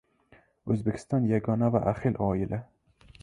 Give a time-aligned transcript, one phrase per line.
[0.75, 2.61] O‘zbekiston– yagona va ahil oila